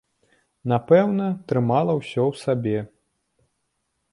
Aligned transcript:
Напэўна, 0.71 1.27
трымала 1.51 1.93
ўсё 1.99 2.21
ў 2.31 2.41
сабе. 2.45 2.77